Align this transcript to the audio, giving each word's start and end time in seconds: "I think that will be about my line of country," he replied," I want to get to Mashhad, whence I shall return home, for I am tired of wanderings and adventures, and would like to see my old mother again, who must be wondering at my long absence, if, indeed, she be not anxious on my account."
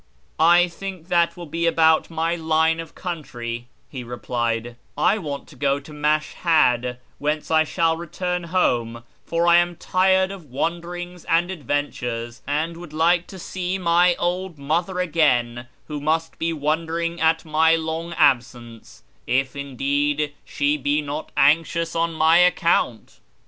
"I 0.59 0.67
think 0.67 1.09
that 1.09 1.37
will 1.37 1.45
be 1.45 1.67
about 1.67 2.09
my 2.09 2.33
line 2.35 2.79
of 2.79 2.95
country," 2.95 3.67
he 3.87 4.03
replied," 4.03 4.75
I 5.13 5.19
want 5.19 5.47
to 5.49 5.55
get 5.55 5.83
to 5.83 5.93
Mashhad, 5.93 6.97
whence 7.19 7.51
I 7.51 7.63
shall 7.63 7.95
return 7.95 8.45
home, 8.45 9.03
for 9.27 9.45
I 9.45 9.57
am 9.57 9.75
tired 9.75 10.31
of 10.31 10.45
wanderings 10.45 11.23
and 11.25 11.51
adventures, 11.51 12.41
and 12.47 12.77
would 12.77 12.93
like 12.93 13.27
to 13.27 13.37
see 13.37 13.77
my 13.77 14.15
old 14.15 14.57
mother 14.57 14.99
again, 14.99 15.67
who 15.87 16.01
must 16.01 16.39
be 16.39 16.51
wondering 16.51 17.21
at 17.21 17.45
my 17.45 17.75
long 17.75 18.13
absence, 18.13 19.03
if, 19.27 19.55
indeed, 19.55 20.33
she 20.43 20.77
be 20.77 21.03
not 21.03 21.31
anxious 21.37 21.95
on 21.95 22.11
my 22.11 22.37
account." 22.37 23.19